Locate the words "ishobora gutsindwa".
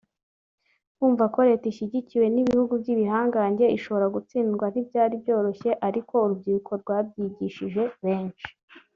3.77-4.65